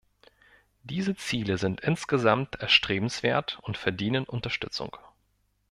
[0.81, 4.97] Diese Ziele sind insgesamt erstrebenswert und verdienen Unterstützung.